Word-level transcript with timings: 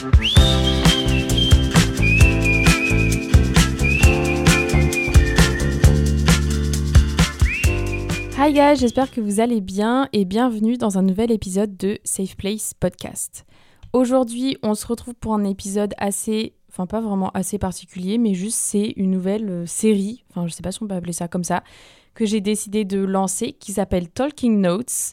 Hi 0.00 0.06
guys, 8.54 8.76
j'espère 8.76 9.10
que 9.10 9.20
vous 9.20 9.40
allez 9.40 9.60
bien 9.60 10.08
et 10.14 10.24
bienvenue 10.24 10.78
dans 10.78 10.96
un 10.96 11.02
nouvel 11.02 11.30
épisode 11.30 11.76
de 11.76 11.98
Safe 12.04 12.34
Place 12.36 12.72
Podcast. 12.72 13.44
Aujourd'hui, 13.92 14.56
on 14.62 14.74
se 14.74 14.86
retrouve 14.86 15.14
pour 15.14 15.34
un 15.34 15.44
épisode 15.44 15.92
assez 15.98 16.54
enfin 16.70 16.86
pas 16.86 17.02
vraiment 17.02 17.28
assez 17.34 17.58
particulier, 17.58 18.16
mais 18.16 18.32
juste 18.32 18.56
c'est 18.56 18.94
une 18.96 19.10
nouvelle 19.10 19.50
euh, 19.50 19.66
série, 19.66 20.24
enfin 20.30 20.46
je 20.46 20.54
sais 20.54 20.62
pas 20.62 20.72
si 20.72 20.82
on 20.82 20.86
peut 20.86 20.94
appeler 20.94 21.12
ça 21.12 21.28
comme 21.28 21.44
ça, 21.44 21.62
que 22.14 22.24
j'ai 22.24 22.40
décidé 22.40 22.86
de 22.86 23.00
lancer 23.00 23.52
qui 23.52 23.72
s'appelle 23.72 24.08
Talking 24.08 24.62
Notes. 24.62 25.12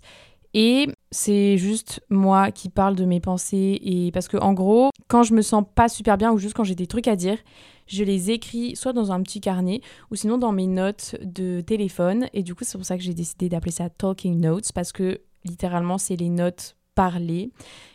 Et 0.60 0.88
c'est 1.12 1.56
juste 1.60 2.02
moi 2.10 2.50
qui 2.50 2.70
parle 2.70 2.96
de 2.96 3.06
mes 3.06 3.20
pensées 3.20 3.80
et 3.80 4.12
parce 4.12 4.28
que 4.28 4.38
en 4.38 4.54
gros, 4.54 4.90
quand 5.08 5.22
je 5.22 5.36
me 5.36 5.44
sens 5.44 5.64
pas 5.76 5.88
super 5.88 6.18
bien 6.18 6.32
ou 6.32 6.40
juste 6.40 6.56
quand 6.56 6.64
j'ai 6.64 6.74
des 6.74 6.88
trucs 6.88 7.08
à 7.08 7.16
dire, 7.16 7.38
je 7.86 8.04
les 8.04 8.32
écris 8.32 8.76
soit 8.76 8.92
dans 8.92 9.12
un 9.12 9.22
petit 9.22 9.40
carnet 9.40 9.82
ou 10.10 10.16
sinon 10.16 10.40
dans 10.40 10.52
mes 10.52 10.66
notes 10.66 11.16
de 11.22 11.62
téléphone 11.62 12.28
et 12.34 12.42
du 12.42 12.56
coup, 12.56 12.64
c'est 12.64 12.76
pour 12.76 12.88
ça 12.88 12.98
que 12.98 13.04
j'ai 13.04 13.14
décidé 13.14 13.50
d'appeler 13.50 13.70
ça 13.70 13.92
Talking 13.92 14.40
Notes 14.40 14.72
parce 14.74 14.92
que 14.92 15.22
littéralement, 15.46 16.00
c'est 16.00 16.16
les 16.16 16.30
notes 16.30 16.76
parler. 16.96 17.52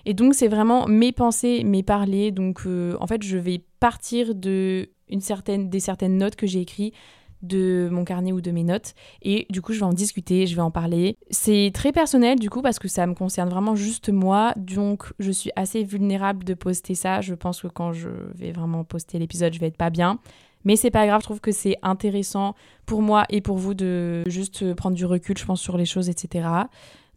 Et 0.06 0.14
donc 0.14 0.32
c'est 0.32 0.46
vraiment 0.46 0.86
mes 0.86 1.10
pensées, 1.10 1.64
mes 1.64 1.82
parler. 1.82 2.30
Donc 2.30 2.60
euh, 2.66 2.96
en 3.00 3.08
fait 3.08 3.24
je 3.24 3.38
vais 3.38 3.64
partir 3.80 4.36
de 4.36 4.88
une 5.08 5.20
des 5.68 5.80
certaines 5.80 6.16
notes 6.16 6.36
que 6.36 6.46
j'ai 6.46 6.60
écrites 6.60 6.94
de 7.42 7.88
mon 7.90 8.04
carnet 8.04 8.32
ou 8.32 8.40
de 8.40 8.50
mes 8.50 8.64
notes 8.64 8.94
et 9.22 9.46
du 9.50 9.60
coup 9.62 9.72
je 9.72 9.80
vais 9.80 9.86
en 9.86 9.92
discuter, 9.92 10.46
je 10.46 10.54
vais 10.56 10.62
en 10.62 10.70
parler. 10.70 11.16
C'est 11.30 11.70
très 11.74 11.92
personnel 11.92 12.38
du 12.38 12.50
coup 12.50 12.62
parce 12.62 12.78
que 12.78 12.88
ça 12.88 13.06
me 13.06 13.14
concerne 13.14 13.50
vraiment 13.50 13.74
juste 13.74 14.08
moi 14.08 14.52
donc 14.56 15.12
je 15.18 15.30
suis 15.30 15.50
assez 15.56 15.84
vulnérable 15.84 16.44
de 16.44 16.54
poster 16.54 16.94
ça. 16.94 17.20
Je 17.20 17.34
pense 17.34 17.62
que 17.62 17.68
quand 17.68 17.92
je 17.92 18.08
vais 18.34 18.52
vraiment 18.52 18.84
poster 18.84 19.18
l'épisode 19.18 19.52
je 19.52 19.60
vais 19.60 19.66
être 19.66 19.76
pas 19.76 19.90
bien. 19.90 20.18
Mais 20.64 20.76
c'est 20.76 20.90
pas 20.90 21.06
grave, 21.06 21.20
je 21.20 21.26
trouve 21.26 21.40
que 21.40 21.50
c'est 21.52 21.76
intéressant 21.82 22.54
pour 22.86 23.02
moi 23.02 23.24
et 23.30 23.40
pour 23.40 23.56
vous 23.56 23.74
de 23.74 24.22
juste 24.28 24.74
prendre 24.74 24.94
du 24.94 25.04
recul, 25.04 25.36
je 25.36 25.44
pense, 25.44 25.60
sur 25.60 25.76
les 25.76 25.84
choses, 25.84 26.08
etc. 26.08 26.46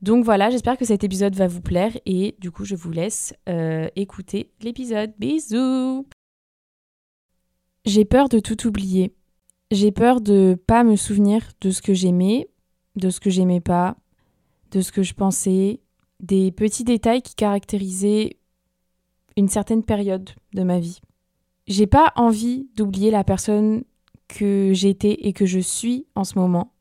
Donc 0.02 0.26
voilà, 0.26 0.50
j'espère 0.50 0.78
que 0.78 0.86
cet 0.86 1.04
épisode 1.04 1.36
va 1.36 1.48
vous 1.48 1.62
plaire 1.62 1.92
et 2.06 2.36
du 2.40 2.52
coup 2.52 2.66
je 2.66 2.76
vous 2.76 2.92
laisse 2.92 3.34
euh, 3.48 3.88
écouter 3.96 4.52
l'épisode. 4.62 5.14
Bisous 5.18 6.06
J'ai 7.86 8.06
peur 8.06 8.30
de 8.30 8.40
tout 8.40 8.68
oublier. 8.68 9.14
J'ai 9.72 9.92
peur 9.92 10.22
de 10.22 10.58
pas 10.68 10.84
me 10.84 10.96
souvenir 10.96 11.42
de 11.62 11.72
ce 11.72 11.82
que 11.82 11.94
j'aimais, 11.94 12.50
de 12.96 13.10
ce 13.10 13.20
que 13.20 13.30
j'aimais 13.30 13.62
pas, 13.62 13.98
de 14.72 14.82
ce 14.82 14.92
que 14.92 15.04
je 15.04 15.14
pensais, 15.14 15.80
des 16.20 16.52
petits 16.52 16.84
détails 16.84 17.22
qui 17.22 17.36
caractérisaient 17.36 18.38
une 19.38 19.50
certaine 19.50 19.84
période 19.84 20.30
de 20.54 20.64
ma 20.64 20.80
vie. 20.80 21.02
J'ai 21.68 21.88
pas 21.88 22.14
envie 22.16 22.70
d'oublier 22.76 23.10
la 23.10 23.24
personne 23.24 23.84
que 24.28 24.72
j'étais 24.74 25.28
et 25.28 25.34
que 25.34 25.46
je 25.46 25.60
suis 25.60 26.06
en 26.16 26.24
ce 26.24 26.38
moment. 26.38 26.72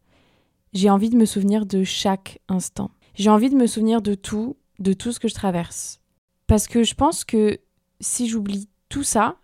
J'ai 0.72 0.90
envie 0.90 1.10
de 1.10 1.16
me 1.16 1.24
souvenir 1.24 1.66
de 1.66 1.84
chaque 1.84 2.40
instant. 2.48 2.90
J'ai 3.14 3.30
envie 3.30 3.50
de 3.50 3.56
me 3.56 3.66
souvenir 3.66 4.02
de 4.02 4.14
tout, 4.14 4.56
de 4.78 4.92
tout 4.92 5.12
ce 5.12 5.20
que 5.20 5.28
je 5.28 5.34
traverse. 5.34 6.00
Parce 6.46 6.66
que 6.66 6.82
je 6.82 6.94
pense 6.94 7.24
que 7.24 7.60
si 8.00 8.28
j'oublie 8.28 8.68
tout 8.88 9.04
ça, 9.04 9.36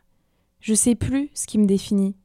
je 0.60 0.74
sais 0.74 0.94
plus 0.94 1.30
ce 1.34 1.46
qui 1.46 1.58
me 1.58 1.66
définit. 1.66 2.16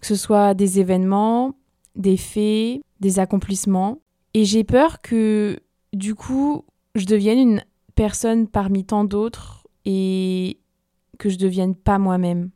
Que 0.00 0.06
ce 0.06 0.16
soit 0.16 0.54
des 0.54 0.80
événements, 0.80 1.54
des 1.96 2.16
faits, 2.16 2.82
des 3.00 3.18
accomplissements. 3.18 3.98
Et 4.34 4.44
j'ai 4.44 4.64
peur 4.64 5.00
que, 5.02 5.60
du 5.92 6.14
coup, 6.14 6.64
je 6.94 7.04
devienne 7.04 7.38
une 7.38 7.64
personne 7.94 8.46
parmi 8.48 8.84
tant 8.84 9.04
d'autres 9.04 9.66
et 9.84 10.58
que 11.18 11.28
je 11.28 11.38
devienne 11.38 11.74
pas 11.74 11.98
moi-même. 11.98 12.50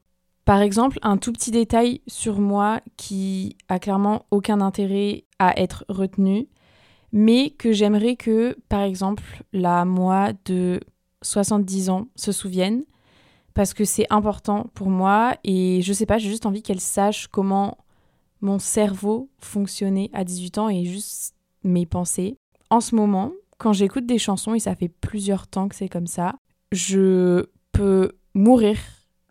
Par 0.44 0.60
exemple, 0.60 0.98
un 1.02 1.16
tout 1.16 1.32
petit 1.32 1.50
détail 1.50 2.00
sur 2.06 2.38
moi 2.38 2.80
qui 2.96 3.56
a 3.68 3.78
clairement 3.78 4.26
aucun 4.30 4.60
intérêt 4.60 5.24
à 5.38 5.58
être 5.58 5.84
retenu, 5.88 6.48
mais 7.12 7.50
que 7.50 7.72
j'aimerais 7.72 8.16
que, 8.16 8.56
par 8.68 8.82
exemple, 8.82 9.22
la 9.52 9.84
moi 9.84 10.32
de 10.44 10.80
70 11.22 11.90
ans 11.90 12.08
se 12.14 12.32
souvienne, 12.32 12.84
parce 13.54 13.72
que 13.72 13.84
c'est 13.84 14.06
important 14.10 14.70
pour 14.74 14.90
moi, 14.90 15.36
et 15.44 15.80
je 15.82 15.92
sais 15.92 16.06
pas, 16.06 16.18
j'ai 16.18 16.28
juste 16.28 16.46
envie 16.46 16.62
qu'elle 16.62 16.80
sache 16.80 17.28
comment 17.28 17.78
mon 18.40 18.58
cerveau 18.58 19.30
fonctionnait 19.38 20.10
à 20.12 20.24
18 20.24 20.58
ans 20.58 20.68
et 20.68 20.84
juste 20.84 21.34
mes 21.62 21.86
pensées. 21.86 22.36
En 22.68 22.80
ce 22.80 22.94
moment, 22.94 23.32
quand 23.58 23.72
j'écoute 23.72 24.06
des 24.06 24.18
chansons, 24.18 24.54
et 24.54 24.60
ça 24.60 24.74
fait 24.74 24.88
plusieurs 24.88 25.46
temps 25.46 25.68
que 25.68 25.76
c'est 25.76 25.88
comme 25.88 26.08
ça, 26.08 26.34
je 26.72 27.46
peux 27.72 28.12
mourir 28.34 28.76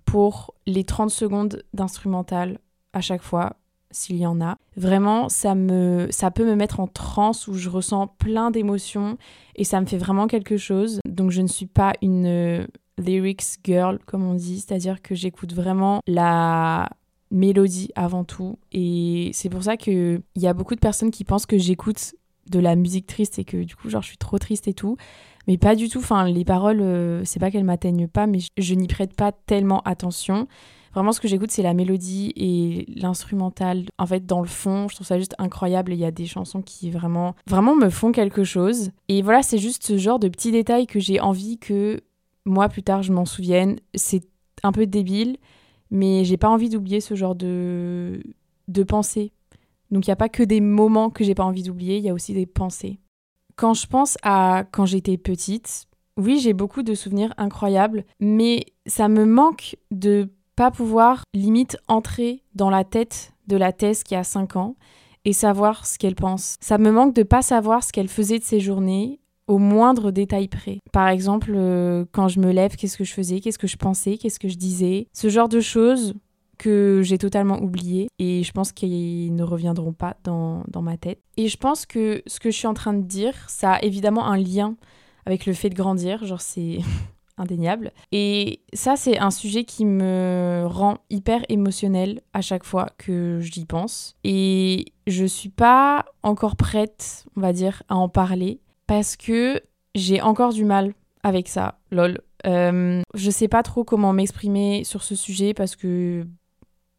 pour 0.06 0.54
les 0.66 0.84
30 0.84 1.10
secondes 1.10 1.64
d'instrumental 1.74 2.60
à 2.94 3.02
chaque 3.02 3.22
fois 3.22 3.58
s'il 3.92 4.18
y 4.18 4.26
en 4.26 4.42
a. 4.42 4.58
Vraiment, 4.76 5.30
ça, 5.30 5.54
me, 5.54 6.08
ça 6.10 6.32
peut 6.32 6.46
me 6.46 6.56
mettre 6.56 6.80
en 6.80 6.88
transe 6.88 7.48
où 7.48 7.54
je 7.54 7.70
ressens 7.70 8.08
plein 8.08 8.50
d'émotions 8.50 9.18
et 9.56 9.64
ça 9.64 9.80
me 9.82 9.86
fait 9.86 9.98
vraiment 9.98 10.28
quelque 10.28 10.58
chose. 10.58 11.00
Donc 11.06 11.32
je 11.32 11.42
ne 11.42 11.48
suis 11.48 11.68
pas 11.68 11.94
une 12.02 12.68
lyrics 12.98 13.60
girl, 13.64 14.00
comme 14.06 14.24
on 14.24 14.34
dit, 14.34 14.60
c'est-à-dire 14.60 15.02
que 15.02 15.16
j'écoute 15.16 15.54
vraiment 15.54 16.02
la 16.08 16.90
mélodie 17.32 17.90
avant 17.96 18.24
tout. 18.24 18.58
Et 18.72 19.32
c'est 19.34 19.50
pour 19.50 19.64
ça 19.64 19.78
qu'il 19.78 20.22
y 20.36 20.48
a 20.48 20.54
beaucoup 20.54 20.76
de 20.76 20.80
personnes 20.80 21.12
qui 21.12 21.24
pensent 21.24 21.46
que 21.46 21.58
j'écoute 21.58 22.14
de 22.50 22.60
la 22.60 22.76
musique 22.76 23.08
triste 23.08 23.40
et 23.40 23.46
que 23.46 23.64
du 23.64 23.76
coup, 23.76 23.90
genre, 23.90 24.02
je 24.02 24.08
suis 24.08 24.18
trop 24.18 24.38
triste 24.38 24.68
et 24.68 24.74
tout. 24.74 24.98
Mais 25.48 25.58
pas 25.58 25.76
du 25.76 25.90
tout. 25.90 26.00
Enfin, 26.00 26.26
les 26.26 26.46
paroles, 26.46 26.82
euh, 26.82 27.22
c'est 27.26 27.40
pas 27.40 27.52
qu'elles 27.52 27.64
m'atteignent 27.64 28.08
pas, 28.08 28.28
mais 28.28 28.40
je 28.58 28.74
n'y 28.76 28.88
prête 28.88 29.16
pas 29.16 29.32
tellement 29.32 29.82
attention. 29.82 30.48
Vraiment, 30.94 31.12
ce 31.12 31.20
que 31.20 31.28
j'écoute, 31.28 31.50
c'est 31.52 31.64
la 31.64 31.74
mélodie 31.74 32.34
et 32.36 32.86
l'instrumental. 32.96 33.86
En 33.98 34.06
fait, 34.06 34.26
dans 34.26 34.42
le 34.42 34.48
fond, 34.48 34.88
je 34.88 34.96
trouve 34.96 35.08
ça 35.08 35.18
juste 35.18 35.34
incroyable. 35.40 35.92
Il 35.92 36.00
y 36.00 36.06
a 36.06 36.12
des 36.12 36.28
chansons 36.28 36.62
qui 36.62 36.92
vraiment, 36.92 37.36
vraiment 37.48 37.76
me 37.76 37.90
font 37.90 38.12
quelque 38.12 38.44
chose. 38.44 38.92
Et 39.10 39.22
voilà, 39.24 39.42
c'est 39.42 39.58
juste 39.58 39.84
ce 39.84 39.98
genre 39.98 40.20
de 40.20 40.28
petits 40.28 40.52
détails 40.52 40.86
que 40.86 41.00
j'ai 41.00 41.20
envie 41.20 41.58
que 41.58 42.00
moi, 42.46 42.70
plus 42.70 42.84
tard, 42.84 43.04
je 43.04 43.14
m'en 43.14 43.26
souvienne. 43.26 43.80
C'est 43.94 44.24
un 44.64 44.72
peu 44.72 44.86
débile, 44.86 45.38
mais 45.92 46.26
j'ai 46.26 46.38
pas 46.38 46.50
envie 46.50 46.70
d'oublier 46.70 47.02
ce 47.02 47.16
genre 47.16 47.36
de, 47.36 48.22
de 48.68 48.84
pensée. 48.84 49.32
Donc 49.92 50.08
il 50.08 50.10
n'y 50.10 50.14
a 50.14 50.18
pas 50.18 50.30
que 50.30 50.44
des 50.44 50.62
moments 50.62 51.10
que 51.10 51.24
j'ai 51.24 51.36
pas 51.36 51.44
envie 51.44 51.64
d'oublier, 51.64 51.98
il 51.98 52.04
y 52.04 52.10
a 52.10 52.14
aussi 52.14 52.34
des 52.34 52.48
pensées. 52.48 53.00
Quand 53.56 53.76
je 53.76 53.86
pense 53.86 54.18
à 54.24 54.66
quand 54.72 54.86
j'étais 54.86 55.18
petite, 55.18 55.86
oui, 56.18 56.40
j'ai 56.40 56.54
beaucoup 56.54 56.82
de 56.82 56.96
souvenirs 56.96 57.34
incroyables, 57.38 58.04
mais 58.20 58.66
ça 58.88 59.08
me 59.08 59.26
manque 59.26 59.76
de 59.92 60.30
pas 60.56 60.72
pouvoir 60.72 61.24
limite 61.34 61.78
entrer 61.88 62.44
dans 62.56 62.70
la 62.70 62.84
tête 62.84 63.34
de 63.48 63.58
la 63.58 63.72
thèse 63.72 64.04
qui 64.04 64.16
a 64.16 64.24
5 64.24 64.56
ans 64.56 64.76
et 65.26 65.34
savoir 65.34 65.86
ce 65.86 65.98
qu'elle 65.98 66.16
pense. 66.16 66.56
Ça 66.60 66.78
me 66.78 66.92
manque 66.92 67.16
de 67.16 67.24
pas 67.24 67.42
savoir 67.42 67.84
ce 67.84 67.92
qu'elle 67.92 68.08
faisait 68.08 68.40
de 68.40 68.44
ses 68.44 68.60
journées 68.60 69.20
au 69.48 69.58
moindre 69.58 70.12
détail 70.12 70.48
près. 70.48 70.80
Par 70.92 71.08
exemple, 71.08 71.52
euh, 71.56 72.06
quand 72.12 72.28
je 72.28 72.40
me 72.40 72.52
lève, 72.52 72.76
qu'est-ce 72.76 72.98
que 72.98 73.04
je 73.04 73.14
faisais, 73.14 73.40
qu'est-ce 73.40 73.60
que 73.60 73.68
je 73.68 73.78
pensais, 73.78 74.18
qu'est-ce 74.18 74.40
que 74.40 74.48
je 74.48 74.58
disais. 74.58 75.08
Ce 75.14 75.30
genre 75.30 75.50
de 75.50 75.60
choses 75.60 76.14
que 76.58 77.02
j'ai 77.04 77.18
totalement 77.18 77.62
oublié 77.62 78.08
et 78.20 78.44
je 78.44 78.52
pense 78.52 78.72
qu'ils 78.72 79.36
ne 79.36 79.44
reviendront 79.44 79.92
pas 79.92 80.16
dans, 80.24 80.64
dans 80.68 80.82
ma 80.82 80.98
tête. 80.98 81.20
Et 81.36 81.48
je 81.48 81.58
pense 81.58 81.86
que 81.86 82.22
ce 82.28 82.40
que 82.40 82.52
je 82.52 82.58
suis 82.58 82.68
en 82.68 82.74
train 82.74 82.94
de 82.94 83.02
dire, 83.02 83.34
ça 83.50 83.74
a 83.74 83.82
évidemment 83.82 84.26
un 84.26 84.38
lien 84.38 84.76
avec 85.26 85.46
le 85.46 85.54
fait 85.54 85.70
de 85.70 85.76
grandir, 85.76 86.26
genre 86.26 86.42
c'est 86.42 86.80
indéniable. 87.38 87.92
Et 88.12 88.62
ça, 88.74 88.96
c'est 88.96 89.18
un 89.18 89.32
sujet 89.32 89.64
qui 89.64 89.86
me 89.86 90.64
rend 90.66 90.98
hyper 91.10 91.42
émotionnelle 91.50 92.22
à 92.34 92.42
chaque 92.42 92.64
fois 92.64 92.90
que 92.98 93.40
j'y 93.42 93.66
pense. 93.66 94.16
Et 94.24 94.86
je 95.08 95.26
suis 95.26 95.50
pas 95.50 96.06
encore 96.22 96.56
prête, 96.56 97.26
on 97.36 97.42
va 97.42 97.54
dire, 97.54 97.84
à 97.90 97.96
en 97.96 98.10
parler 98.10 98.60
parce 98.88 99.16
que 99.16 99.62
j'ai 99.96 100.22
encore 100.22 100.54
du 100.54 100.66
mal 100.66 100.94
avec 101.24 101.48
ça, 101.48 101.80
lol. 101.92 102.20
Euh, 102.46 103.02
je 103.14 103.30
sais 103.30 103.48
pas 103.48 103.64
trop 103.64 103.84
comment 103.84 104.12
m'exprimer 104.12 104.84
sur 104.84 105.04
ce 105.04 105.16
sujet 105.16 105.54
parce 105.54 105.76
que 105.76 106.26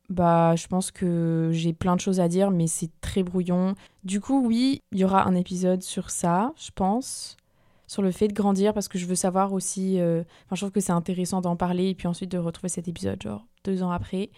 bah 0.08 0.54
je 0.56 0.66
pense 0.66 0.90
que 0.90 1.50
j'ai 1.52 1.72
plein 1.72 1.96
de 1.96 2.00
choses 2.00 2.20
à 2.20 2.28
dire 2.28 2.50
mais 2.50 2.66
c'est 2.66 2.90
très 3.00 3.22
brouillon. 3.22 3.74
Du 4.04 4.20
coup 4.20 4.42
oui, 4.46 4.80
il 4.92 4.98
y 4.98 5.04
aura 5.04 5.26
un 5.26 5.34
épisode 5.34 5.82
sur 5.82 6.10
ça, 6.10 6.52
je 6.56 6.70
pense 6.74 7.36
sur 7.86 8.02
le 8.02 8.10
fait 8.10 8.28
de 8.28 8.32
grandir 8.32 8.74
parce 8.74 8.88
que 8.88 8.98
je 8.98 9.06
veux 9.06 9.14
savoir 9.14 9.52
aussi. 9.52 10.00
Euh, 10.00 10.22
enfin, 10.46 10.56
je 10.56 10.60
trouve 10.60 10.72
que 10.72 10.80
c'est 10.80 10.92
intéressant 10.92 11.40
d'en 11.40 11.56
parler 11.56 11.90
et 11.90 11.94
puis 11.94 12.08
ensuite 12.08 12.30
de 12.30 12.38
retrouver 12.38 12.68
cet 12.68 12.88
épisode, 12.88 13.22
genre 13.22 13.46
deux 13.64 13.82
ans 13.82 13.90
après. 13.90 14.30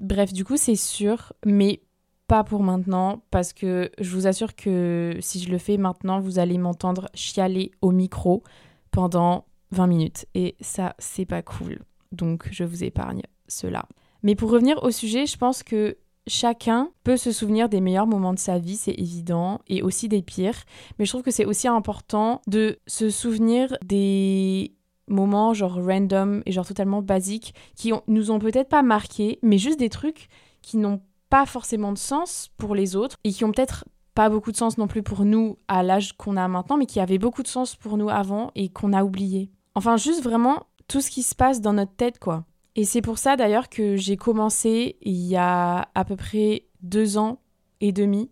Bref, 0.00 0.32
du 0.32 0.44
coup, 0.44 0.56
c'est 0.56 0.76
sûr, 0.76 1.32
mais 1.44 1.80
pas 2.28 2.44
pour 2.44 2.62
maintenant 2.62 3.22
parce 3.30 3.52
que 3.52 3.90
je 3.98 4.14
vous 4.14 4.26
assure 4.26 4.54
que 4.54 5.16
si 5.20 5.42
je 5.42 5.50
le 5.50 5.58
fais 5.58 5.78
maintenant, 5.78 6.20
vous 6.20 6.38
allez 6.38 6.58
m'entendre 6.58 7.08
chialer 7.14 7.72
au 7.80 7.90
micro 7.90 8.42
pendant 8.90 9.46
20 9.72 9.86
minutes 9.86 10.26
et 10.34 10.54
ça, 10.60 10.94
c'est 10.98 11.24
pas 11.24 11.42
cool. 11.42 11.80
Donc, 12.12 12.48
je 12.52 12.64
vous 12.64 12.84
épargne 12.84 13.22
cela. 13.48 13.86
Mais 14.22 14.34
pour 14.34 14.50
revenir 14.50 14.82
au 14.82 14.90
sujet, 14.90 15.26
je 15.26 15.36
pense 15.36 15.62
que 15.62 15.96
chacun 16.26 16.90
peut 17.02 17.16
se 17.16 17.32
souvenir 17.32 17.68
des 17.68 17.80
meilleurs 17.80 18.06
moments 18.06 18.34
de 18.34 18.38
sa 18.38 18.58
vie, 18.58 18.76
c'est 18.76 18.92
évident, 18.92 19.60
et 19.66 19.82
aussi 19.82 20.08
des 20.08 20.22
pires. 20.22 20.64
Mais 20.98 21.06
je 21.06 21.10
trouve 21.10 21.22
que 21.22 21.30
c'est 21.30 21.46
aussi 21.46 21.66
important 21.66 22.42
de 22.46 22.78
se 22.86 23.08
souvenir 23.08 23.76
des 23.82 24.74
moments 25.06 25.54
genre 25.54 25.82
random 25.82 26.42
et 26.44 26.52
genre 26.52 26.66
totalement 26.66 27.00
basiques 27.00 27.54
qui 27.74 27.92
nous 28.06 28.30
ont 28.30 28.38
peut-être 28.38 28.68
pas 28.68 28.82
marqué, 28.82 29.38
mais 29.42 29.56
juste 29.56 29.78
des 29.78 29.88
trucs 29.88 30.28
qui 30.60 30.76
n'ont 30.76 31.00
pas 31.30 31.46
forcément 31.46 31.92
de 31.92 31.98
sens 31.98 32.50
pour 32.56 32.74
les 32.74 32.96
autres 32.96 33.16
et 33.24 33.32
qui 33.32 33.44
ont 33.44 33.52
peut-être 33.52 33.84
pas 34.14 34.28
beaucoup 34.28 34.50
de 34.50 34.56
sens 34.56 34.78
non 34.78 34.88
plus 34.88 35.02
pour 35.02 35.24
nous 35.24 35.58
à 35.68 35.82
l'âge 35.82 36.12
qu'on 36.14 36.36
a 36.36 36.48
maintenant, 36.48 36.76
mais 36.76 36.86
qui 36.86 37.00
avaient 37.00 37.18
beaucoup 37.18 37.42
de 37.42 37.48
sens 37.48 37.76
pour 37.76 37.96
nous 37.96 38.08
avant 38.08 38.50
et 38.54 38.68
qu'on 38.68 38.92
a 38.92 39.04
oublié. 39.04 39.50
Enfin, 39.74 39.96
juste 39.96 40.22
vraiment 40.22 40.66
tout 40.88 41.00
ce 41.00 41.10
qui 41.10 41.22
se 41.22 41.34
passe 41.34 41.60
dans 41.60 41.72
notre 41.72 41.94
tête, 41.94 42.18
quoi. 42.18 42.44
Et 42.74 42.84
c'est 42.84 43.02
pour 43.02 43.18
ça 43.18 43.36
d'ailleurs 43.36 43.68
que 43.68 43.96
j'ai 43.96 44.16
commencé 44.16 44.96
il 45.02 45.24
y 45.26 45.36
a 45.36 45.88
à 45.94 46.04
peu 46.04 46.16
près 46.16 46.64
deux 46.82 47.18
ans 47.18 47.40
et 47.80 47.92
demi 47.92 48.30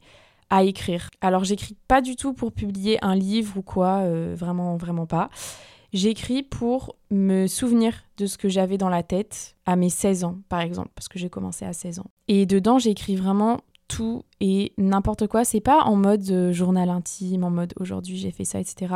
à 0.50 0.64
écrire. 0.64 1.10
Alors 1.20 1.44
j'écris 1.44 1.76
pas 1.88 2.00
du 2.00 2.16
tout 2.16 2.32
pour 2.32 2.52
publier 2.52 2.98
un 3.04 3.14
livre 3.14 3.56
ou 3.56 3.62
quoi, 3.62 3.98
euh, 3.98 4.34
vraiment, 4.36 4.76
vraiment 4.76 5.06
pas. 5.06 5.30
J'écris 5.92 6.42
pour 6.42 6.96
me 7.10 7.46
souvenir 7.46 7.94
de 8.16 8.26
ce 8.26 8.38
que 8.38 8.48
j'avais 8.48 8.78
dans 8.78 8.88
la 8.88 9.02
tête 9.02 9.54
à 9.66 9.76
mes 9.76 9.90
16 9.90 10.24
ans, 10.24 10.38
par 10.48 10.60
exemple, 10.60 10.90
parce 10.94 11.08
que 11.08 11.18
j'ai 11.18 11.30
commencé 11.30 11.64
à 11.64 11.72
16 11.72 12.00
ans. 12.00 12.10
Et 12.28 12.46
dedans, 12.46 12.78
j'écris 12.78 13.16
vraiment 13.16 13.60
tout 13.88 14.24
et 14.40 14.72
n'importe 14.78 15.26
quoi. 15.26 15.44
C'est 15.44 15.60
pas 15.60 15.82
en 15.84 15.96
mode 15.96 16.28
euh, 16.30 16.52
journal 16.52 16.90
intime, 16.90 17.44
en 17.44 17.50
mode 17.50 17.74
aujourd'hui 17.78 18.16
j'ai 18.16 18.30
fait 18.30 18.44
ça, 18.44 18.60
etc. 18.60 18.94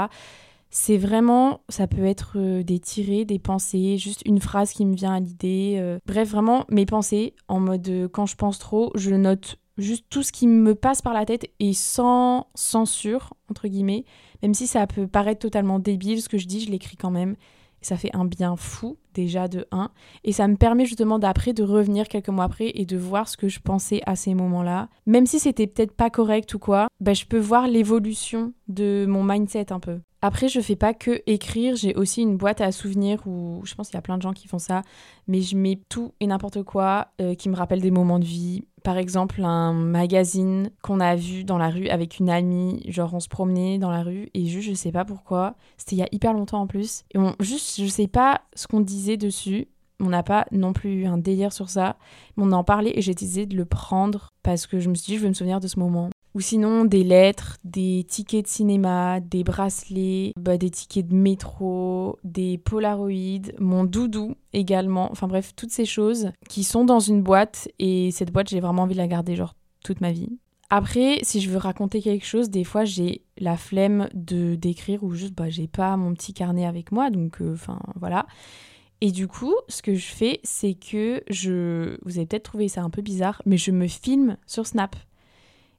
C'est 0.71 0.99
vraiment, 0.99 1.61
ça 1.69 1.87
peut 1.87 2.05
être 2.05 2.35
euh, 2.37 2.63
des 2.63 2.79
tirés, 2.79 3.25
des 3.25 3.39
pensées, 3.39 3.99
juste 3.99 4.23
une 4.25 4.41
phrase 4.41 4.73
qui 4.73 4.85
me 4.85 4.95
vient 4.95 5.15
à 5.15 5.21
l'idée. 5.21 5.77
Euh. 5.79 5.99
bref, 6.07 6.31
vraiment 6.31 6.65
mes 6.69 6.87
pensées 6.87 7.35
en 7.49 7.61
mode 7.61 8.09
quand 8.13 8.27
je 8.27 8.37
pense 8.37 8.59
trop, 8.59 8.93
je 8.95 9.15
note 9.15 9.57
juste 9.79 10.07
tout 10.11 10.23
ce 10.23 10.33
qui 10.33 10.47
me 10.47 10.75
passe 10.75 11.03
par 11.03 11.15
la 11.15 11.25
tête 11.25 11.51
et 11.59 11.73
sans 11.73 12.49
censure, 12.55 13.35
entre 13.51 13.67
guillemets. 13.69 14.05
Même 14.43 14.55
si 14.55 14.67
ça 14.67 14.87
peut 14.87 15.07
paraître 15.07 15.41
totalement 15.41 15.79
débile, 15.79 16.21
ce 16.21 16.29
que 16.29 16.39
je 16.39 16.47
dis, 16.47 16.61
je 16.61 16.71
l'écris 16.71 16.97
quand 16.97 17.11
même. 17.11 17.37
Ça 17.81 17.97
fait 17.97 18.15
un 18.15 18.25
bien 18.25 18.57
fou, 18.57 18.99
déjà 19.15 19.49
de 19.49 19.67
1. 19.73 19.91
Et 20.25 20.33
ça 20.33 20.49
me 20.49 20.57
permet 20.57 20.85
justement 20.85 21.19
d'après 21.19 21.53
de 21.53 21.63
revenir 21.63 22.09
quelques 22.09 22.29
mois 22.29 22.45
après 22.45 22.71
et 22.75 22.85
de 22.85 22.97
voir 22.97 23.29
ce 23.29 23.37
que 23.37 23.49
je 23.49 23.61
pensais 23.61 24.01
à 24.07 24.17
ces 24.17 24.35
moments-là. 24.35 24.89
Même 25.07 25.27
si 25.27 25.39
c'était 25.39 25.67
peut-être 25.67 25.93
pas 25.93 26.11
correct 26.11 26.53
ou 26.55 26.59
quoi, 26.59 26.89
ben, 27.01 27.15
je 27.15 27.27
peux 27.27 27.39
voir 27.39 27.69
l'évolution 27.69 28.53
de 28.71 29.07
mon 29.09 29.25
mindset 29.25 29.73
un 29.73 29.81
peu. 29.81 30.01
Après, 30.23 30.49
je 30.49 30.61
fais 30.61 30.77
pas 30.77 30.93
que 30.93 31.23
écrire, 31.27 31.77
j'ai 31.77 31.95
aussi 31.95 32.21
une 32.21 32.37
boîte 32.37 32.61
à 32.61 32.73
souvenirs 32.73 33.27
où 33.27 33.63
je 33.65 33.75
pense 33.75 33.89
qu'il 33.89 33.97
y 33.97 33.99
a 33.99 34.03
plein 34.03 34.19
de 34.19 34.23
gens 34.23 34.35
qui 34.35 34.49
font 34.49 34.59
ça, 34.59 34.83
mais 35.29 35.41
je 35.41 35.57
mets 35.57 35.81
tout 35.89 36.13
et 36.21 36.27
n'importe 36.27 36.63
quoi 36.63 37.09
euh, 37.23 37.35
qui 37.35 37.49
me 37.49 37.57
rappelle 37.57 37.81
des 37.81 37.91
moments 37.91 38.19
de 38.19 38.27
vie. 38.27 38.65
Par 38.83 38.99
exemple, 38.99 39.43
un 39.43 39.73
magazine 39.73 40.71
qu'on 40.83 41.01
a 41.01 41.17
vu 41.17 41.45
dans 41.45 41.57
la 41.57 41.71
rue 41.71 41.89
avec 41.89 42.19
une 42.19 42.29
amie, 42.29 42.83
genre 42.89 43.15
on 43.15 43.21
se 43.21 43.29
promenait 43.29 43.79
dans 43.79 43.91
la 43.91 44.03
rue 44.03 44.29
et 44.35 44.45
juste 44.47 44.69
je 44.69 44.75
sais 44.75 44.93
pas 44.93 45.07
pourquoi, 45.07 45.55
c'était 45.79 45.97
il 45.97 46.01
y 46.01 46.03
a 46.03 46.09
hyper 46.13 46.35
longtemps 46.35 46.61
en 46.61 46.67
plus, 46.67 47.05
et 47.15 47.19
on, 47.19 47.35
juste 47.41 47.81
je 47.81 47.87
sais 47.87 48.09
pas 48.09 48.43
ce 48.55 48.67
qu'on 48.67 48.81
disait 48.81 49.17
dessus, 49.17 49.69
on 50.01 50.09
n'a 50.09 50.23
pas 50.23 50.47
non 50.51 50.73
plus 50.73 51.03
eu 51.03 51.07
un 51.07 51.19
délire 51.19 51.53
sur 51.53 51.71
ça, 51.71 51.97
mais 52.37 52.45
on 52.45 52.53
en 52.53 52.65
parlait 52.65 52.93
et 52.95 53.03
j'ai 53.03 53.15
décidé 53.15 53.47
de 53.47 53.57
le 53.57 53.65
prendre 53.65 54.31
parce 54.43 54.67
que 54.67 54.81
je 54.81 54.89
me 54.89 54.95
suis 54.95 55.13
dit 55.13 55.19
je 55.19 55.23
veux 55.23 55.29
me 55.29 55.35
souvenir 55.35 55.61
de 55.61 55.69
ce 55.69 55.79
moment. 55.79 56.11
Ou 56.35 56.41
sinon 56.41 56.85
des 56.85 57.03
lettres, 57.03 57.59
des 57.65 58.05
tickets 58.09 58.45
de 58.45 58.51
cinéma, 58.51 59.19
des 59.21 59.43
bracelets, 59.43 60.33
bah, 60.39 60.59
des 60.59 60.71
tickets 60.71 61.09
de 61.09 61.15
métro, 61.15 62.19
des 62.23 62.57
polaroïdes, 62.57 63.55
mon 63.59 63.85
doudou 63.85 64.37
également. 64.53 65.11
Enfin 65.11 65.27
bref, 65.27 65.53
toutes 65.57 65.73
ces 65.73 65.87
choses 65.87 66.31
qui 66.49 66.63
sont 66.63 66.85
dans 66.85 67.01
une 67.01 67.23
boîte 67.23 67.69
et 67.81 68.11
cette 68.13 68.33
boîte 68.33 68.49
j'ai 68.49 68.61
vraiment 68.61 68.83
envie 68.83 68.95
de 68.95 69.01
la 69.01 69.09
garder 69.09 69.35
genre 69.35 69.55
toute 69.85 70.01
ma 70.01 70.13
vie. 70.13 70.29
Après, 70.73 71.19
si 71.23 71.41
je 71.41 71.51
veux 71.51 71.57
raconter 71.57 72.01
quelque 72.01 72.25
chose, 72.25 72.49
des 72.49 72.63
fois 72.63 72.85
j'ai 72.85 73.25
la 73.37 73.57
flemme 73.57 74.09
de 74.15 74.55
d'écrire 74.55 75.03
ou 75.03 75.15
juste 75.15 75.35
bah 75.35 75.51
j'ai 75.51 75.67
pas 75.67 75.97
mon 75.97 76.15
petit 76.15 76.33
carnet 76.33 76.65
avec 76.65 76.93
moi 76.93 77.11
donc 77.11 77.41
euh, 77.41 77.55
enfin 77.55 77.81
voilà. 77.97 78.27
Et 79.01 79.11
du 79.11 79.27
coup, 79.27 79.55
ce 79.69 79.83
que 79.83 79.95
je 79.95 80.07
fais, 80.07 80.41
c'est 80.45 80.75
que 80.75 81.23
je 81.31 81.97
vous 82.05 82.19
avez 82.19 82.27
peut-être 82.27 82.45
trouvé 82.45 82.69
ça 82.69 82.83
un 82.83 82.91
peu 82.91 83.03
bizarre, 83.03 83.43
mais 83.47 83.57
je 83.57 83.71
me 83.71 83.89
filme 83.89 84.37
sur 84.47 84.67
Snap 84.67 84.95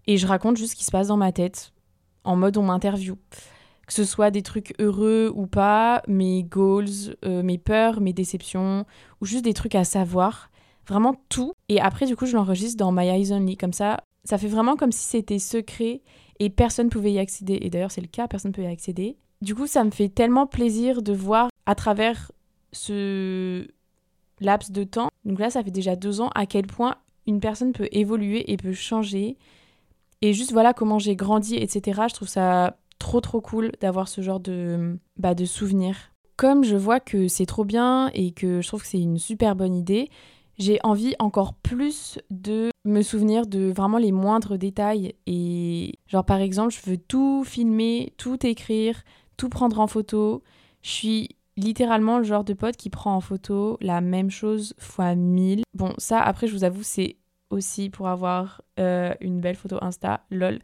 et 0.08 0.18
je 0.18 0.28
raconte 0.28 0.58
juste 0.58 0.72
ce 0.72 0.76
qui 0.76 0.84
se 0.84 0.92
passe 0.92 1.08
dans 1.08 1.18
ma 1.18 1.32
tête, 1.32 1.74
en 2.24 2.36
mode 2.36 2.58
on 2.58 2.64
m'interview. 2.64 3.18
Que 3.88 3.94
ce 3.94 4.04
soit 4.04 4.32
des 4.32 4.42
trucs 4.42 4.74
heureux 4.80 5.32
ou 5.36 5.48
pas, 5.48 6.02
mes 6.08 6.44
goals, 6.44 7.16
euh, 7.26 7.44
mes 7.44 7.58
peurs, 7.58 8.00
mes 8.00 8.14
déceptions, 8.14 8.86
ou 9.20 9.26
juste 9.26 9.44
des 9.44 9.54
trucs 9.54 9.76
à 9.76 9.84
savoir. 9.84 10.50
Vraiment 10.88 11.16
tout. 11.30 11.54
Et 11.68 11.82
après, 11.82 12.06
du 12.06 12.16
coup, 12.16 12.26
je 12.26 12.36
l'enregistre 12.36 12.78
dans 12.78 12.92
My 12.92 13.08
Eyes 13.08 13.34
Only. 13.34 13.58
Comme 13.58 13.74
ça, 13.74 14.04
ça 14.24 14.38
fait 14.38 14.48
vraiment 14.48 14.76
comme 14.76 14.92
si 14.92 15.04
c'était 15.04 15.40
secret 15.40 16.02
et 16.40 16.50
personne 16.50 16.90
pouvait 16.90 17.12
y 17.12 17.20
accéder. 17.20 17.60
Et 17.62 17.70
d'ailleurs, 17.70 17.92
c'est 17.92 18.02
le 18.02 18.08
cas, 18.08 18.28
personne 18.28 18.52
ne 18.52 18.56
peut 18.56 18.64
y 18.64 18.68
accéder. 18.68 19.18
Du 19.42 19.56
coup, 19.56 19.68
ça 19.68 19.84
me 19.84 19.92
fait 19.92 20.10
tellement 20.10 20.48
plaisir 20.48 21.02
de 21.02 21.14
voir 21.14 21.50
à 21.66 21.76
travers 21.76 22.32
ce 22.72 23.68
laps 24.40 24.72
de 24.72 24.84
temps, 24.84 25.10
donc 25.26 25.40
là, 25.40 25.50
ça 25.50 25.64
fait 25.64 25.72
déjà 25.72 25.96
deux 25.96 26.22
ans, 26.22 26.30
à 26.36 26.46
quel 26.46 26.66
point 26.66 26.96
une 27.28 27.40
personne 27.40 27.74
peut 27.74 27.88
évoluer 27.92 28.52
et 28.52 28.58
peut 28.58 28.74
changer 28.74 29.38
et 30.22 30.34
juste 30.34 30.52
voilà 30.52 30.74
comment 30.74 31.00
j'ai 31.00 31.16
grandi, 31.16 31.56
etc. 31.56 32.02
Je 32.10 32.14
trouve 32.14 32.28
ça 32.28 32.78
trop 33.00 33.22
trop 33.22 33.42
cool 33.42 33.72
d'avoir 33.82 34.08
ce 34.08 34.22
genre 34.22 34.40
de, 34.40 35.00
bah, 35.18 35.34
de 35.34 35.46
souvenirs. 35.46 35.96
Comme 36.38 36.64
je 36.64 36.76
vois 36.76 37.00
que 37.00 37.28
c'est 37.28 37.46
trop 37.46 37.66
bien 37.66 38.10
et 38.14 38.32
que 38.32 38.62
je 38.62 38.68
trouve 38.68 38.82
que 38.82 38.88
c'est 38.88 39.02
une 39.02 39.18
super 39.18 39.56
bonne 39.56 39.76
idée, 39.76 40.10
j'ai 40.58 40.80
envie 40.84 41.16
encore 41.20 41.54
plus 41.56 42.20
de 42.30 42.70
me 42.86 43.02
souvenir 43.02 43.48
de 43.48 43.72
vraiment 43.76 43.98
les 43.98 44.12
moindres 44.12 44.58
détails. 44.58 45.14
Et 45.26 46.00
genre 46.08 46.26
par 46.26 46.40
exemple, 46.40 46.74
je 46.74 46.90
veux 46.90 46.98
tout 46.98 47.44
filmer, 47.44 48.14
tout 48.18 48.46
écrire, 48.46 49.04
tout 49.38 49.50
prendre 49.50 49.80
en 49.80 49.88
photo. 49.88 50.44
Je 50.84 50.90
suis 50.90 51.30
littéralement 51.58 52.18
le 52.18 52.24
genre 52.24 52.44
de 52.44 52.54
pote 52.54 52.78
qui 52.78 52.90
prend 52.90 53.16
en 53.16 53.22
photo 53.22 53.78
la 53.82 54.02
même 54.02 54.30
chose 54.30 54.74
fois 54.78 55.16
mille. 55.16 55.64
Bon, 55.74 55.94
ça 55.98 56.22
après 56.22 56.48
je 56.48 56.54
vous 56.54 56.64
avoue 56.64 56.84
c'est 56.84 57.18
aussi 57.52 57.90
pour 57.90 58.08
avoir 58.08 58.62
euh, 58.80 59.14
une 59.22 59.40
belle 59.40 59.56
photo 59.56 59.78
Insta, 59.82 60.26
lol. 60.32 60.60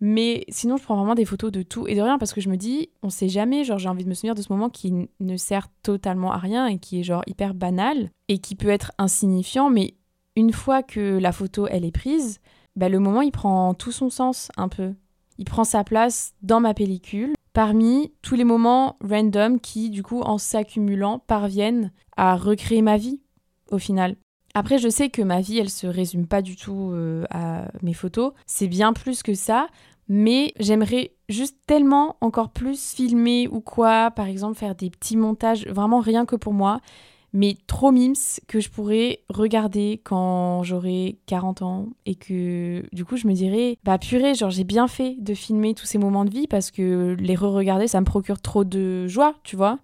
Mais 0.00 0.44
sinon, 0.48 0.76
je 0.76 0.82
prends 0.82 0.96
vraiment 0.96 1.14
des 1.14 1.24
photos 1.24 1.52
de 1.52 1.62
tout 1.62 1.86
et 1.86 1.94
de 1.94 2.00
rien 2.00 2.18
parce 2.18 2.32
que 2.32 2.40
je 2.40 2.48
me 2.48 2.56
dis, 2.56 2.90
on 3.02 3.08
sait 3.08 3.28
jamais, 3.28 3.62
genre 3.62 3.78
j'ai 3.78 3.88
envie 3.88 4.04
de 4.04 4.08
me 4.08 4.14
souvenir 4.14 4.34
de 4.34 4.42
ce 4.42 4.52
moment 4.52 4.68
qui 4.68 5.08
ne 5.20 5.36
sert 5.36 5.68
totalement 5.82 6.32
à 6.32 6.38
rien 6.38 6.66
et 6.66 6.78
qui 6.78 7.00
est 7.00 7.04
genre 7.04 7.22
hyper 7.28 7.54
banal 7.54 8.10
et 8.28 8.38
qui 8.38 8.56
peut 8.56 8.68
être 8.68 8.90
insignifiant, 8.98 9.70
mais 9.70 9.94
une 10.34 10.52
fois 10.52 10.82
que 10.82 11.18
la 11.18 11.30
photo 11.30 11.68
elle 11.68 11.84
est 11.84 11.92
prise, 11.92 12.40
bah, 12.74 12.88
le 12.88 12.98
moment 12.98 13.22
il 13.22 13.30
prend 13.30 13.74
tout 13.74 13.92
son 13.92 14.10
sens 14.10 14.50
un 14.56 14.68
peu. 14.68 14.92
Il 15.38 15.44
prend 15.44 15.64
sa 15.64 15.84
place 15.84 16.34
dans 16.42 16.60
ma 16.60 16.74
pellicule 16.74 17.34
parmi 17.52 18.12
tous 18.22 18.34
les 18.34 18.44
moments 18.44 18.96
random 19.08 19.60
qui, 19.60 19.90
du 19.90 20.02
coup, 20.02 20.20
en 20.20 20.38
s'accumulant, 20.38 21.18
parviennent 21.20 21.92
à 22.16 22.36
recréer 22.36 22.82
ma 22.82 22.96
vie 22.96 23.20
au 23.70 23.78
final. 23.78 24.16
Après, 24.54 24.78
je 24.78 24.88
sais 24.88 25.08
que 25.08 25.22
ma 25.22 25.40
vie, 25.40 25.58
elle 25.58 25.70
se 25.70 25.86
résume 25.86 26.26
pas 26.26 26.42
du 26.42 26.56
tout 26.56 26.90
euh, 26.92 27.24
à 27.30 27.68
mes 27.82 27.94
photos. 27.94 28.32
C'est 28.46 28.68
bien 28.68 28.92
plus 28.92 29.22
que 29.22 29.34
ça, 29.34 29.68
mais 30.08 30.52
j'aimerais 30.60 31.12
juste 31.28 31.56
tellement 31.66 32.16
encore 32.20 32.50
plus 32.50 32.92
filmer 32.92 33.48
ou 33.48 33.60
quoi, 33.60 34.10
par 34.10 34.26
exemple 34.26 34.58
faire 34.58 34.74
des 34.74 34.90
petits 34.90 35.16
montages, 35.16 35.66
vraiment 35.66 36.00
rien 36.00 36.26
que 36.26 36.36
pour 36.36 36.52
moi, 36.52 36.80
mais 37.32 37.56
trop 37.66 37.92
mimes 37.92 38.14
que 38.46 38.60
je 38.60 38.68
pourrais 38.68 39.20
regarder 39.30 40.00
quand 40.04 40.62
j'aurai 40.64 41.18
40 41.26 41.62
ans 41.62 41.88
et 42.04 42.14
que 42.14 42.84
du 42.92 43.06
coup 43.06 43.16
je 43.16 43.26
me 43.26 43.32
dirais 43.32 43.78
bah 43.84 43.96
purée 43.96 44.34
genre 44.34 44.50
j'ai 44.50 44.64
bien 44.64 44.86
fait 44.86 45.16
de 45.18 45.32
filmer 45.32 45.72
tous 45.74 45.86
ces 45.86 45.96
moments 45.96 46.26
de 46.26 46.30
vie 46.30 46.46
parce 46.46 46.70
que 46.70 47.16
les 47.18 47.34
re-regarder 47.34 47.88
ça 47.88 48.00
me 48.00 48.04
procure 48.04 48.40
trop 48.40 48.64
de 48.64 49.06
joie 49.06 49.34
tu 49.44 49.56
vois. 49.56 49.78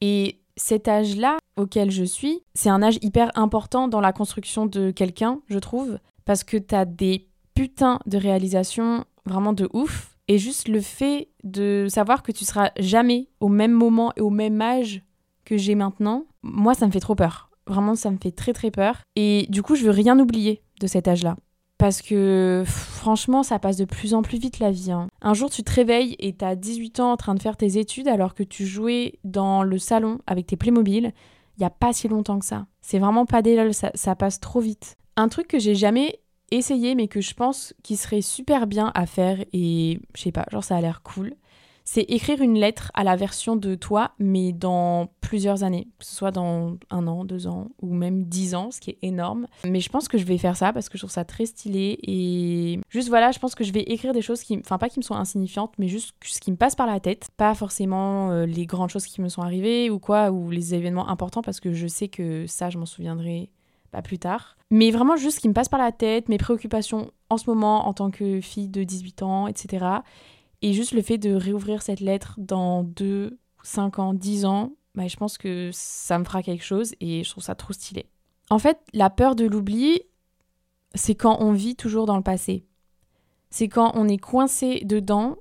Et 0.00 0.40
cet 0.56 0.88
âge-là 0.88 1.36
auquel 1.56 1.90
je 1.90 2.04
suis, 2.04 2.42
c'est 2.54 2.68
un 2.68 2.82
âge 2.82 2.98
hyper 3.02 3.30
important 3.34 3.88
dans 3.88 4.00
la 4.00 4.12
construction 4.12 4.66
de 4.66 4.90
quelqu'un, 4.90 5.40
je 5.48 5.58
trouve, 5.58 5.98
parce 6.24 6.44
que 6.44 6.56
t'as 6.56 6.84
des 6.84 7.28
putains 7.54 8.00
de 8.06 8.18
réalisations 8.18 9.04
vraiment 9.26 9.52
de 9.52 9.68
ouf. 9.72 10.10
Et 10.26 10.38
juste 10.38 10.68
le 10.68 10.80
fait 10.80 11.28
de 11.42 11.86
savoir 11.90 12.22
que 12.22 12.32
tu 12.32 12.46
seras 12.46 12.70
jamais 12.78 13.28
au 13.40 13.48
même 13.48 13.72
moment 13.72 14.12
et 14.16 14.22
au 14.22 14.30
même 14.30 14.60
âge 14.62 15.02
que 15.44 15.58
j'ai 15.58 15.74
maintenant, 15.74 16.24
moi 16.42 16.72
ça 16.74 16.86
me 16.86 16.92
fait 16.92 17.00
trop 17.00 17.14
peur. 17.14 17.50
Vraiment, 17.66 17.94
ça 17.94 18.10
me 18.10 18.18
fait 18.22 18.30
très 18.30 18.52
très 18.52 18.70
peur. 18.70 19.00
Et 19.16 19.46
du 19.48 19.62
coup, 19.62 19.74
je 19.74 19.84
veux 19.84 19.90
rien 19.90 20.18
oublier 20.18 20.62
de 20.80 20.86
cet 20.86 21.08
âge-là. 21.08 21.36
Parce 21.78 22.02
que 22.02 22.62
franchement, 22.66 23.42
ça 23.42 23.58
passe 23.58 23.76
de 23.76 23.84
plus 23.84 24.14
en 24.14 24.22
plus 24.22 24.38
vite 24.38 24.58
la 24.58 24.70
vie. 24.70 24.92
Hein. 24.92 25.08
Un 25.20 25.34
jour, 25.34 25.50
tu 25.50 25.62
te 25.62 25.72
réveilles 25.72 26.14
et 26.18 26.34
t'as 26.34 26.54
18 26.54 27.00
ans 27.00 27.12
en 27.12 27.16
train 27.16 27.34
de 27.34 27.42
faire 27.42 27.56
tes 27.56 27.78
études 27.78 28.08
alors 28.08 28.34
que 28.34 28.42
tu 28.42 28.66
jouais 28.66 29.18
dans 29.24 29.62
le 29.62 29.78
salon 29.78 30.18
avec 30.26 30.46
tes 30.46 30.56
Playmobil 30.56 31.12
il 31.56 31.60
n'y 31.60 31.66
a 31.66 31.70
pas 31.70 31.92
si 31.92 32.08
longtemps 32.08 32.38
que 32.38 32.44
ça. 32.44 32.66
C'est 32.80 32.98
vraiment 32.98 33.26
pas 33.26 33.42
des 33.42 33.72
ça, 33.72 33.90
ça 33.94 34.14
passe 34.14 34.40
trop 34.40 34.60
vite. 34.60 34.96
Un 35.16 35.28
truc 35.28 35.48
que 35.48 35.58
j'ai 35.58 35.74
jamais 35.74 36.20
essayé 36.50 36.94
mais 36.94 37.08
que 37.08 37.20
je 37.20 37.34
pense 37.34 37.74
qui 37.82 37.96
serait 37.96 38.22
super 38.22 38.66
bien 38.66 38.92
à 38.94 39.06
faire 39.06 39.44
et 39.52 40.00
je 40.14 40.22
sais 40.22 40.32
pas, 40.32 40.46
genre 40.50 40.64
ça 40.64 40.76
a 40.76 40.80
l'air 40.80 41.02
cool, 41.02 41.34
c'est 41.84 42.02
écrire 42.02 42.40
une 42.40 42.58
lettre 42.58 42.90
à 42.94 43.04
la 43.04 43.14
version 43.14 43.56
de 43.56 43.74
toi, 43.74 44.12
mais 44.18 44.52
dans 44.52 45.08
plusieurs 45.20 45.64
années, 45.64 45.88
que 45.98 46.04
ce 46.06 46.14
soit 46.14 46.30
dans 46.30 46.78
un 46.90 47.06
an, 47.06 47.24
deux 47.24 47.46
ans 47.46 47.68
ou 47.82 47.92
même 47.92 48.24
dix 48.24 48.54
ans, 48.54 48.70
ce 48.70 48.80
qui 48.80 48.90
est 48.90 48.98
énorme. 49.02 49.46
Mais 49.66 49.80
je 49.80 49.90
pense 49.90 50.08
que 50.08 50.16
je 50.16 50.24
vais 50.24 50.38
faire 50.38 50.56
ça 50.56 50.72
parce 50.72 50.88
que 50.88 50.96
je 50.96 51.02
trouve 51.02 51.10
ça 51.10 51.26
très 51.26 51.44
stylé 51.44 51.98
et 52.02 52.80
juste 52.88 53.08
voilà, 53.08 53.32
je 53.32 53.38
pense 53.38 53.54
que 53.54 53.64
je 53.64 53.72
vais 53.72 53.82
écrire 53.82 54.14
des 54.14 54.22
choses 54.22 54.42
qui, 54.42 54.56
enfin 54.58 54.78
pas 54.78 54.88
qui 54.88 54.98
me 54.98 55.04
sont 55.04 55.14
insignifiantes, 55.14 55.74
mais 55.78 55.88
juste 55.88 56.14
ce 56.24 56.40
qui 56.40 56.50
me 56.50 56.56
passe 56.56 56.74
par 56.74 56.86
la 56.86 57.00
tête, 57.00 57.28
pas 57.36 57.54
forcément 57.54 58.30
euh, 58.30 58.46
les 58.46 58.64
grandes 58.64 58.90
choses 58.90 59.06
qui 59.06 59.20
me 59.20 59.28
sont 59.28 59.42
arrivées 59.42 59.90
ou 59.90 59.98
quoi, 59.98 60.30
ou 60.30 60.50
les 60.50 60.74
événements 60.74 61.08
importants 61.10 61.42
parce 61.42 61.60
que 61.60 61.74
je 61.74 61.86
sais 61.86 62.08
que 62.08 62.46
ça, 62.46 62.70
je 62.70 62.78
m'en 62.78 62.86
souviendrai 62.86 63.50
pas 63.90 64.00
plus 64.00 64.18
tard. 64.18 64.56
Mais 64.70 64.90
vraiment 64.90 65.16
juste 65.16 65.36
ce 65.36 65.40
qui 65.40 65.48
me 65.48 65.54
passe 65.54 65.68
par 65.68 65.78
la 65.78 65.92
tête, 65.92 66.28
mes 66.28 66.38
préoccupations 66.38 67.10
en 67.28 67.36
ce 67.36 67.48
moment 67.48 67.86
en 67.86 67.92
tant 67.92 68.10
que 68.10 68.40
fille 68.40 68.68
de 68.68 68.82
18 68.82 69.22
ans, 69.22 69.46
etc. 69.46 69.86
Et 70.64 70.72
juste 70.72 70.92
le 70.92 71.02
fait 71.02 71.18
de 71.18 71.34
réouvrir 71.34 71.82
cette 71.82 72.00
lettre 72.00 72.36
dans 72.38 72.84
2, 72.84 73.38
5 73.64 73.98
ans, 73.98 74.14
10 74.14 74.46
ans, 74.46 74.72
bah, 74.94 75.06
je 75.06 75.16
pense 75.16 75.36
que 75.36 75.68
ça 75.74 76.18
me 76.18 76.24
fera 76.24 76.42
quelque 76.42 76.64
chose 76.64 76.94
et 77.02 77.22
je 77.22 77.28
trouve 77.28 77.44
ça 77.44 77.54
trop 77.54 77.74
stylé. 77.74 78.06
En 78.48 78.58
fait, 78.58 78.78
la 78.94 79.10
peur 79.10 79.36
de 79.36 79.44
l'oubli, 79.44 80.00
c'est 80.94 81.16
quand 81.16 81.36
on 81.40 81.52
vit 81.52 81.76
toujours 81.76 82.06
dans 82.06 82.16
le 82.16 82.22
passé. 82.22 82.64
C'est 83.50 83.68
quand 83.68 83.92
on 83.94 84.08
est 84.08 84.16
coincé 84.16 84.80
dedans 84.86 85.36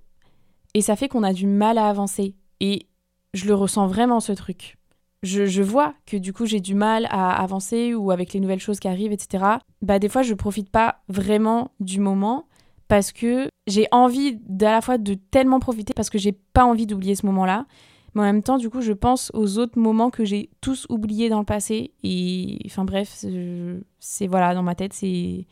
et 0.73 0.81
ça 0.81 0.97
fait 0.97 1.07
qu'on 1.07 1.23
a 1.23 1.31
du 1.31 1.47
mal 1.47 1.77
à 1.77 1.87
avancer. 1.87 2.35
Et 2.59 2.87
je 3.33 3.45
le 3.45 3.55
ressens 3.55 3.87
vraiment 3.87 4.19
ce 4.19 4.33
truc. 4.33 4.77
Je, 5.21 5.45
je 5.45 5.63
vois 5.63 5.93
que 6.05 6.17
du 6.17 6.33
coup 6.33 6.45
j'ai 6.45 6.59
du 6.59 6.75
mal 6.75 7.07
à 7.09 7.31
avancer 7.41 7.93
ou 7.93 8.11
avec 8.11 8.33
les 8.33 8.41
nouvelles 8.41 8.59
choses 8.59 8.81
qui 8.81 8.89
arrivent, 8.89 9.13
etc. 9.13 9.45
Bah 9.81 9.99
des 9.99 10.09
fois 10.09 10.21
je 10.21 10.33
profite 10.33 10.69
pas 10.69 11.01
vraiment 11.07 11.71
du 11.79 12.01
moment 12.01 12.45
parce 12.93 13.11
que 13.11 13.49
j'ai 13.65 13.87
envie 13.91 14.37
d'à 14.47 14.71
la 14.71 14.79
fois 14.79 14.99
de 14.99 15.15
tellement 15.15 15.59
profiter 15.59 15.95
parce 15.95 16.11
que 16.11 16.19
j'ai 16.19 16.31
pas 16.31 16.63
envie 16.63 16.85
d'oublier 16.85 17.15
ce 17.15 17.25
moment-là. 17.25 17.65
Mais 18.13 18.21
en 18.21 18.25
même 18.25 18.43
temps, 18.43 18.59
du 18.59 18.69
coup, 18.69 18.81
je 18.81 18.93
pense 18.93 19.31
aux 19.33 19.57
autres 19.57 19.79
moments 19.79 20.11
que 20.11 20.23
j'ai 20.25 20.51
tous 20.61 20.85
oubliés 20.89 21.27
dans 21.27 21.39
le 21.39 21.43
passé. 21.43 21.91
Et 22.03 22.59
enfin 22.67 22.85
bref, 22.85 23.25
c'est 23.97 24.27
voilà, 24.27 24.53
dans 24.53 24.61
ma 24.61 24.75
tête, 24.75 24.93
c'est 24.93 25.47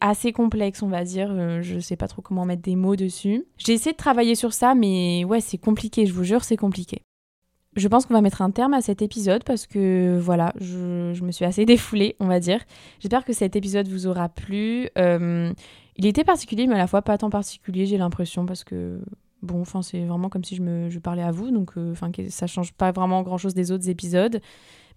assez 0.00 0.32
complexe, 0.32 0.82
on 0.82 0.88
va 0.88 1.04
dire. 1.04 1.28
Euh, 1.30 1.60
je 1.60 1.78
sais 1.78 1.96
pas 1.96 2.08
trop 2.08 2.22
comment 2.22 2.46
mettre 2.46 2.62
des 2.62 2.74
mots 2.74 2.96
dessus. 2.96 3.44
J'ai 3.58 3.74
essayé 3.74 3.92
de 3.92 3.98
travailler 3.98 4.34
sur 4.34 4.54
ça, 4.54 4.74
mais 4.74 5.24
ouais, 5.26 5.42
c'est 5.42 5.58
compliqué, 5.58 6.06
je 6.06 6.14
vous 6.14 6.24
jure, 6.24 6.42
c'est 6.42 6.56
compliqué. 6.56 7.02
Je 7.76 7.88
pense 7.88 8.06
qu'on 8.06 8.14
va 8.14 8.22
mettre 8.22 8.40
un 8.40 8.50
terme 8.50 8.72
à 8.72 8.80
cet 8.80 9.02
épisode 9.02 9.44
parce 9.44 9.66
que 9.66 10.18
voilà, 10.18 10.54
je, 10.58 11.12
je 11.12 11.22
me 11.22 11.32
suis 11.32 11.44
assez 11.44 11.64
défoulée, 11.66 12.16
on 12.18 12.28
va 12.28 12.40
dire. 12.40 12.60
J'espère 13.00 13.26
que 13.26 13.34
cet 13.34 13.56
épisode 13.56 13.88
vous 13.88 14.06
aura 14.06 14.30
plu. 14.30 14.88
Euh, 14.96 15.52
il 15.96 16.06
était 16.06 16.24
particulier, 16.24 16.66
mais 16.66 16.74
à 16.74 16.78
la 16.78 16.86
fois 16.86 17.02
pas 17.02 17.18
tant 17.18 17.30
particulier, 17.30 17.86
j'ai 17.86 17.98
l'impression, 17.98 18.46
parce 18.46 18.64
que 18.64 19.00
bon, 19.42 19.60
enfin, 19.60 19.82
c'est 19.82 20.04
vraiment 20.04 20.28
comme 20.28 20.44
si 20.44 20.56
je 20.56 20.62
me 20.62 20.88
parlais 21.00 21.22
à 21.22 21.30
vous, 21.30 21.50
donc 21.50 21.72
euh, 21.76 21.92
enfin, 21.92 22.10
ça 22.28 22.46
change 22.46 22.72
pas 22.72 22.92
vraiment 22.92 23.22
grand 23.22 23.38
chose 23.38 23.54
des 23.54 23.72
autres 23.72 23.88
épisodes. 23.88 24.40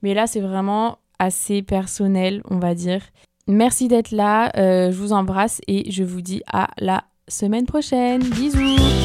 Mais 0.02 0.14
là, 0.14 0.28
c'est 0.28 0.42
vraiment 0.42 1.00
assez 1.20 1.62
personnel, 1.62 2.42
on 2.50 2.60
va 2.60 2.76
dire. 2.76 3.02
Merci 3.48 3.88
d'être 3.88 4.12
là, 4.12 4.52
euh, 4.58 4.92
je 4.92 4.98
vous 4.98 5.14
embrasse 5.14 5.62
et 5.68 5.92
je 5.92 6.04
vous 6.04 6.22
dis 6.22 6.42
à 6.52 6.70
la 6.80 7.04
semaine 7.28 7.66
prochaine. 7.66 8.22
Bisous 8.24 9.05